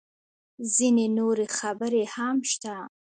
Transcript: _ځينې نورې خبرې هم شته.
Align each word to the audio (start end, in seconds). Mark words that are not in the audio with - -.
_ځينې 0.73 1.05
نورې 1.17 1.47
خبرې 1.57 2.03
هم 2.15 2.37
شته. 2.51 2.75